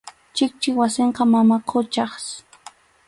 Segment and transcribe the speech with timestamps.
[0.35, 2.25] Chikchip wasinqa mama Quchas.